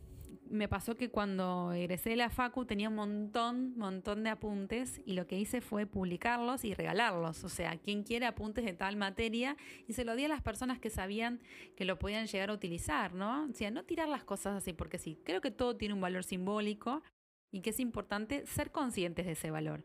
me 0.51 0.69
pasó 0.69 0.95
que 0.95 1.11
cuando 1.11 1.73
egresé 1.73 2.11
de 2.11 2.17
la 2.17 2.31
Facu 2.31 2.65
tenía 2.65 2.89
un 2.89 2.95
montón, 2.95 3.77
montón 3.77 4.23
de 4.25 4.31
apuntes 4.31 5.01
y 5.05 5.15
lo 5.15 5.27
que 5.27 5.39
hice 5.39 5.61
fue 5.61 5.87
publicarlos 5.87 6.65
y 6.65 6.75
regalarlos. 6.75 7.45
O 7.45 7.49
sea, 7.49 7.77
quien 7.77 8.03
quiere 8.03 8.27
apuntes 8.27 8.65
de 8.65 8.73
tal 8.73 8.97
materia 8.97 9.57
y 9.87 9.95
se 9.95 10.05
lo 10.05 10.17
di 10.17 10.25
a 10.25 10.29
las 10.29 10.43
personas 10.43 10.79
que 10.79 10.91
sabían 10.91 11.41
que 11.77 11.85
lo 11.85 11.99
podían 11.99 12.27
llegar 12.27 12.51
a 12.51 12.55
utilizar, 12.55 13.15
¿no? 13.15 13.45
O 13.51 13.55
sea, 13.55 13.71
no 13.71 13.85
tirar 13.85 14.09
las 14.09 14.25
cosas 14.25 14.57
así 14.57 14.73
porque 14.73 14.99
sí. 14.99 15.19
Creo 15.25 15.41
que 15.41 15.51
todo 15.51 15.77
tiene 15.77 15.95
un 15.95 16.01
valor 16.01 16.25
simbólico 16.25 17.03
y 17.51 17.61
que 17.61 17.71
es 17.71 17.81
importante 17.81 18.47
ser 18.47 18.71
conscientes 18.71 19.27
de 19.27 19.33
ese 19.33 19.51
valor. 19.51 19.85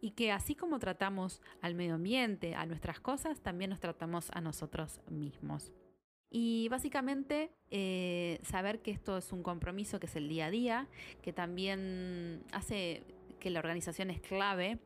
Y 0.00 0.12
que 0.12 0.30
así 0.30 0.54
como 0.54 0.78
tratamos 0.78 1.42
al 1.60 1.74
medio 1.74 1.94
ambiente, 1.94 2.54
a 2.54 2.66
nuestras 2.66 3.00
cosas, 3.00 3.40
también 3.40 3.70
nos 3.70 3.80
tratamos 3.80 4.30
a 4.32 4.40
nosotros 4.40 5.00
mismos. 5.10 5.72
Y 6.30 6.68
básicamente 6.68 7.50
eh, 7.70 8.38
saber 8.42 8.80
que 8.82 8.90
esto 8.90 9.16
es 9.16 9.32
un 9.32 9.42
compromiso 9.42 9.98
que 9.98 10.06
es 10.06 10.16
el 10.16 10.28
día 10.28 10.46
a 10.46 10.50
día, 10.50 10.88
que 11.22 11.32
también 11.32 12.42
hace 12.52 13.02
que 13.38 13.50
la 13.50 13.60
organización 13.60 14.10
es 14.10 14.20
clave, 14.20 14.78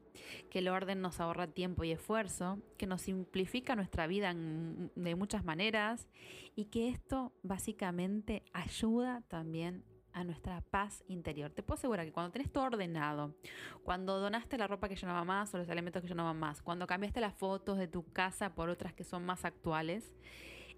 que 0.50 0.60
el 0.60 0.68
orden 0.68 1.00
nos 1.00 1.20
ahorra 1.20 1.46
tiempo 1.46 1.84
y 1.84 1.90
esfuerzo, 1.90 2.58
que 2.76 2.86
nos 2.86 3.02
simplifica 3.02 3.74
nuestra 3.74 4.06
vida 4.06 4.34
de 4.34 5.14
muchas 5.16 5.44
maneras 5.44 6.08
y 6.54 6.66
que 6.66 6.88
esto 6.88 7.32
básicamente 7.42 8.44
ayuda 8.52 9.22
también 9.28 9.84
a 10.12 10.24
nuestra 10.24 10.60
paz 10.60 11.02
interior. 11.08 11.50
Te 11.50 11.62
puedo 11.62 11.78
asegurar 11.78 12.04
que 12.04 12.12
cuando 12.12 12.32
tenés 12.32 12.52
todo 12.52 12.64
ordenado, 12.64 13.34
cuando 13.82 14.20
donaste 14.20 14.58
la 14.58 14.66
ropa 14.66 14.88
que 14.88 14.96
ya 14.96 15.08
no 15.08 15.14
va 15.14 15.24
más 15.24 15.54
o 15.54 15.58
los 15.58 15.68
elementos 15.68 16.02
que 16.02 16.08
ya 16.08 16.14
no 16.14 16.24
van 16.24 16.38
más, 16.38 16.62
cuando 16.62 16.86
cambiaste 16.86 17.20
las 17.20 17.34
fotos 17.34 17.78
de 17.78 17.88
tu 17.88 18.04
casa 18.12 18.54
por 18.54 18.68
otras 18.68 18.92
que 18.92 19.04
son 19.04 19.24
más 19.24 19.44
actuales, 19.44 20.14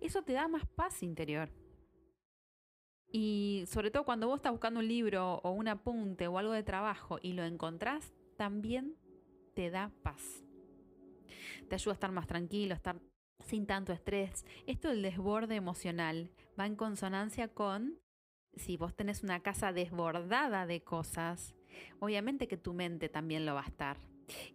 eso 0.06 0.22
te 0.22 0.32
da 0.32 0.48
más 0.48 0.66
paz 0.66 1.02
interior. 1.02 1.50
Y 3.10 3.64
sobre 3.68 3.90
todo 3.90 4.04
cuando 4.04 4.26
vos 4.26 4.36
estás 4.36 4.52
buscando 4.52 4.80
un 4.80 4.88
libro 4.88 5.36
o 5.44 5.50
un 5.52 5.68
apunte 5.68 6.26
o 6.26 6.38
algo 6.38 6.52
de 6.52 6.62
trabajo 6.62 7.18
y 7.22 7.32
lo 7.32 7.44
encontrás, 7.44 8.12
también 8.36 8.96
te 9.54 9.70
da 9.70 9.92
paz. 10.02 10.44
Te 11.68 11.76
ayuda 11.76 11.92
a 11.92 11.94
estar 11.94 12.12
más 12.12 12.26
tranquilo, 12.26 12.74
a 12.74 12.76
estar 12.76 13.00
sin 13.40 13.66
tanto 13.66 13.92
estrés. 13.92 14.44
Esto 14.66 14.88
del 14.88 15.02
desborde 15.02 15.54
emocional 15.54 16.30
va 16.58 16.66
en 16.66 16.76
consonancia 16.76 17.48
con 17.48 18.00
si 18.56 18.76
vos 18.76 18.94
tenés 18.94 19.22
una 19.22 19.40
casa 19.40 19.72
desbordada 19.72 20.66
de 20.66 20.82
cosas, 20.82 21.54
obviamente 21.98 22.48
que 22.48 22.56
tu 22.56 22.72
mente 22.72 23.08
también 23.08 23.46
lo 23.46 23.54
va 23.54 23.62
a 23.62 23.68
estar. 23.68 23.96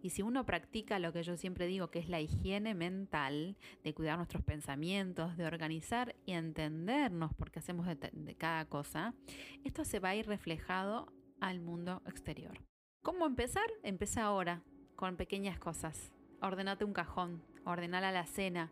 Y 0.02 0.10
si 0.10 0.22
uno 0.22 0.44
practica 0.44 0.98
lo 0.98 1.12
que 1.12 1.22
yo 1.22 1.36
siempre 1.36 1.66
digo, 1.66 1.90
que 1.90 1.98
es 1.98 2.08
la 2.08 2.20
higiene 2.20 2.74
mental, 2.74 3.56
de 3.84 3.94
cuidar 3.94 4.16
nuestros 4.16 4.42
pensamientos, 4.42 5.36
de 5.36 5.46
organizar 5.46 6.14
y 6.26 6.32
entendernos 6.32 7.34
por 7.34 7.50
qué 7.50 7.58
hacemos 7.58 7.86
de, 7.86 8.34
cada 8.36 8.64
cosa, 8.66 9.14
esto 9.64 9.84
se 9.84 10.00
va 10.00 10.10
a 10.10 10.16
ir 10.16 10.26
reflejado 10.26 11.12
al 11.40 11.60
mundo 11.60 12.02
exterior. 12.06 12.58
¿Cómo 13.02 13.26
empezar? 13.26 13.66
Empieza 13.82 14.24
ahora, 14.24 14.62
con 14.96 15.16
pequeñas 15.16 15.58
cosas. 15.58 16.12
Ordenate 16.42 16.84
un 16.84 16.92
cajón, 16.92 17.42
ordenala 17.64 18.12
la 18.12 18.26
cena 18.26 18.70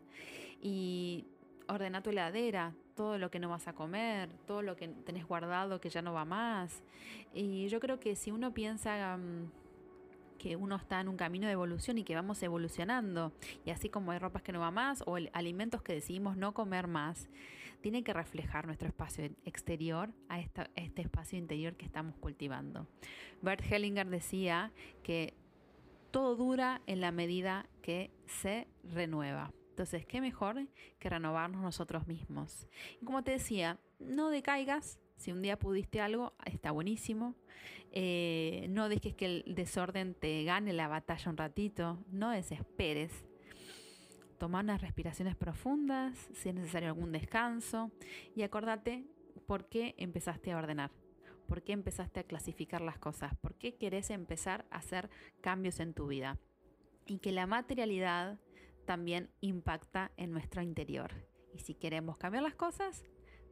y 0.61 1.25
ordena 1.67 2.01
tu 2.01 2.09
heladera, 2.09 2.73
todo 2.95 3.17
lo 3.17 3.31
que 3.31 3.39
no 3.39 3.49
vas 3.49 3.67
a 3.67 3.73
comer, 3.73 4.29
todo 4.45 4.61
lo 4.61 4.75
que 4.75 4.87
tenés 4.87 5.25
guardado 5.25 5.79
que 5.79 5.89
ya 5.89 6.01
no 6.01 6.13
va 6.13 6.25
más. 6.25 6.83
Y 7.33 7.67
yo 7.69 7.79
creo 7.79 7.99
que 7.99 8.15
si 8.15 8.31
uno 8.31 8.53
piensa... 8.53 9.17
Mm, 9.17 9.51
que 10.39 10.55
uno 10.55 10.75
está 10.75 10.99
en 10.99 11.07
un 11.07 11.17
camino 11.17 11.45
de 11.45 11.53
evolución 11.53 11.99
y 11.99 12.03
que 12.03 12.15
vamos 12.15 12.41
evolucionando. 12.41 13.31
Y 13.65 13.69
así 13.69 13.89
como 13.89 14.11
hay 14.11 14.17
ropas 14.17 14.41
que 14.41 14.51
no 14.51 14.59
va 14.59 14.71
más 14.71 15.03
o 15.05 15.17
alimentos 15.33 15.83
que 15.83 15.93
decidimos 15.93 16.35
no 16.35 16.55
comer 16.55 16.87
más, 16.87 17.29
tiene 17.81 18.03
que 18.03 18.13
reflejar 18.13 18.65
nuestro 18.65 18.87
espacio 18.87 19.25
exterior 19.45 20.11
a, 20.29 20.39
este 20.39 21.01
espacio 21.01 21.37
interior 21.37 21.75
que 21.75 21.85
estamos 21.85 22.15
cultivando. 22.17 22.87
Bert 23.41 23.61
Hellinger 23.69 24.09
decía 24.09 24.71
que 25.03 25.35
todo 26.11 26.35
dura 26.35 26.81
en 26.87 27.01
la 27.01 27.11
medida 27.11 27.67
que 27.81 28.11
se 28.25 28.67
renueva. 28.83 29.53
Entonces, 29.69 30.05
¿qué 30.05 30.19
mejor 30.19 30.67
que 30.99 31.09
renovarnos 31.09 31.61
nosotros 31.61 32.07
mismos? 32.07 32.67
Y 33.01 33.05
como 33.05 33.23
te 33.23 33.31
decía, 33.31 33.79
no 33.99 34.29
decaigas, 34.29 34.99
si 35.19 35.33
un 35.33 35.41
día 35.41 35.59
pudiste 35.59 35.99
algo, 35.99 36.33
está 36.45 36.71
buenísimo. 36.71 37.35
Eh, 37.91 38.67
no 38.69 38.87
dejes 38.87 39.13
que 39.15 39.25
el 39.25 39.43
desorden 39.53 40.13
te 40.13 40.45
gane 40.45 40.71
la 40.71 40.87
batalla 40.87 41.29
un 41.29 41.35
ratito. 41.35 41.99
No 42.09 42.29
desesperes. 42.31 43.11
Toma 44.37 44.61
unas 44.61 44.81
respiraciones 44.81 45.35
profundas, 45.35 46.17
si 46.33 46.47
es 46.47 46.55
necesario 46.55 46.87
algún 46.87 47.11
descanso. 47.11 47.91
Y 48.33 48.43
acordate 48.43 49.03
por 49.45 49.67
qué 49.67 49.93
empezaste 49.97 50.53
a 50.53 50.57
ordenar. 50.57 50.91
¿Por 51.47 51.63
qué 51.63 51.73
empezaste 51.73 52.21
a 52.21 52.23
clasificar 52.23 52.79
las 52.79 52.97
cosas? 52.97 53.35
¿Por 53.41 53.55
qué 53.55 53.75
querés 53.75 54.11
empezar 54.11 54.65
a 54.71 54.77
hacer 54.77 55.09
cambios 55.41 55.81
en 55.81 55.93
tu 55.93 56.07
vida? 56.07 56.39
Y 57.07 57.19
que 57.19 57.33
la 57.33 57.45
materialidad 57.45 58.39
también 58.85 59.31
impacta 59.41 60.11
en 60.15 60.31
nuestro 60.31 60.61
interior. 60.61 61.11
Y 61.53 61.59
si 61.59 61.73
queremos 61.75 62.17
cambiar 62.17 62.43
las 62.43 62.55
cosas, 62.55 63.03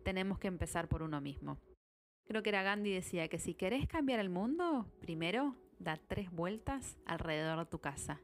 tenemos 0.08 0.40
que 0.40 0.48
empezar 0.48 0.88
por 0.88 1.04
uno 1.04 1.20
mismo. 1.20 1.58
Creo 2.28 2.42
que 2.42 2.48
era 2.48 2.64
Gandhi 2.64 2.94
decía 2.94 3.28
que 3.28 3.40
si 3.40 3.56
querés 3.56 3.88
cambiar 3.88 4.22
el 4.22 4.30
mundo, 4.30 4.86
primero 5.02 5.58
da 5.80 5.98
tres 5.98 6.32
vueltas 6.32 6.98
alrededor 7.06 7.60
de 7.60 7.66
tu 7.66 7.80
casa. 7.80 8.22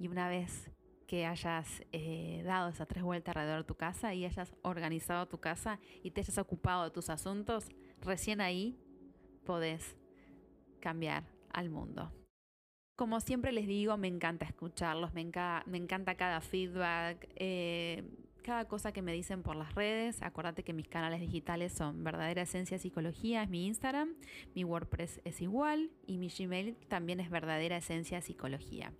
Y 0.00 0.08
una 0.08 0.28
vez 0.28 0.72
que 1.06 1.26
hayas 1.26 1.84
eh, 1.92 2.42
dado 2.44 2.70
esas 2.70 2.88
tres 2.88 3.04
vueltas 3.04 3.36
alrededor 3.36 3.60
de 3.60 3.68
tu 3.68 3.76
casa 3.76 4.12
y 4.12 4.24
hayas 4.24 4.52
organizado 4.62 5.28
tu 5.28 5.38
casa 5.38 5.78
y 6.02 6.10
te 6.10 6.22
hayas 6.22 6.36
ocupado 6.38 6.82
de 6.82 6.90
tus 6.90 7.10
asuntos, 7.10 7.68
recién 8.00 8.40
ahí 8.40 8.76
podés 9.44 9.96
cambiar 10.80 11.22
al 11.52 11.70
mundo. 11.70 12.12
Como 12.96 13.20
siempre 13.20 13.52
les 13.52 13.68
digo, 13.68 13.96
me 13.96 14.08
encanta 14.08 14.46
escucharlos, 14.46 15.14
me, 15.14 15.20
encanta 15.20 16.16
cada 16.16 16.40
feedback, 16.40 17.28
eh, 17.36 18.02
cada 18.40 18.66
cosa 18.66 18.92
que 18.92 19.02
me 19.02 19.12
dicen 19.12 19.42
por 19.42 19.56
las 19.56 19.74
redes. 19.74 20.22
Acuérdate 20.22 20.62
que 20.62 20.72
mis 20.72 20.88
canales 20.88 21.20
digitales 21.20 21.72
son 21.72 22.04
Verdadera 22.04 22.42
Esencia 22.42 22.78
Psicología, 22.78 23.42
es 23.42 23.48
mi 23.48 23.66
Instagram, 23.66 24.14
mi 24.54 24.64
WordPress 24.64 25.20
es 25.24 25.40
igual 25.40 25.90
y 26.06 26.18
mi 26.18 26.28
Gmail 26.28 26.76
también 26.88 27.20
es 27.20 27.30
Verdadera 27.30 27.76
Esencia 27.76 28.20
Psicología. 28.20 28.92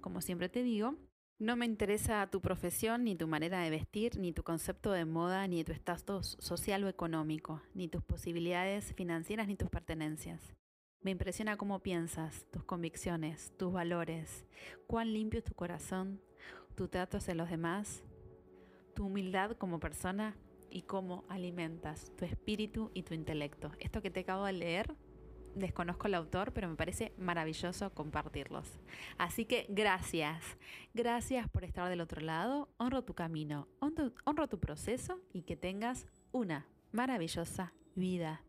Como 0.00 0.20
siempre 0.20 0.48
te 0.48 0.62
digo, 0.62 0.94
no 1.40 1.54
me 1.54 1.66
interesa 1.66 2.26
tu 2.30 2.40
profesión, 2.40 3.04
ni 3.04 3.14
tu 3.14 3.28
manera 3.28 3.60
de 3.60 3.70
vestir, 3.70 4.18
ni 4.18 4.32
tu 4.32 4.42
concepto 4.42 4.90
de 4.90 5.04
moda, 5.04 5.46
ni 5.46 5.62
tu 5.62 5.70
estatus 5.70 6.36
social 6.40 6.82
o 6.82 6.88
económico, 6.88 7.62
ni 7.74 7.86
tus 7.86 8.02
posibilidades 8.02 8.92
financieras, 8.94 9.46
ni 9.46 9.54
tus 9.54 9.70
pertenencias. 9.70 10.56
Me 11.00 11.12
impresiona 11.12 11.56
cómo 11.56 11.78
piensas, 11.78 12.44
tus 12.50 12.64
convicciones, 12.64 13.52
tus 13.56 13.72
valores, 13.72 14.44
cuán 14.88 15.12
limpio 15.12 15.38
es 15.38 15.44
tu 15.44 15.54
corazón, 15.54 16.20
tu 16.74 16.88
trato 16.88 17.18
hacia 17.18 17.34
los 17.34 17.48
demás, 17.48 18.02
tu 18.98 19.06
humildad 19.06 19.52
como 19.52 19.78
persona 19.78 20.34
y 20.72 20.82
cómo 20.82 21.24
alimentas 21.28 22.10
tu 22.16 22.24
espíritu 22.24 22.90
y 22.94 23.04
tu 23.04 23.14
intelecto. 23.14 23.70
Esto 23.78 24.02
que 24.02 24.10
te 24.10 24.20
acabo 24.20 24.44
de 24.44 24.54
leer, 24.54 24.92
desconozco 25.54 26.08
el 26.08 26.14
autor, 26.14 26.52
pero 26.52 26.68
me 26.68 26.74
parece 26.74 27.12
maravilloso 27.16 27.94
compartirlos. 27.94 28.80
Así 29.16 29.44
que 29.44 29.66
gracias, 29.68 30.42
gracias 30.94 31.48
por 31.48 31.62
estar 31.62 31.88
del 31.88 32.00
otro 32.00 32.20
lado, 32.20 32.70
honro 32.76 33.04
tu 33.04 33.14
camino, 33.14 33.68
honro, 33.78 34.10
honro 34.24 34.48
tu 34.48 34.58
proceso 34.58 35.20
y 35.32 35.42
que 35.42 35.54
tengas 35.54 36.04
una 36.32 36.66
maravillosa 36.90 37.72
vida. 37.94 38.42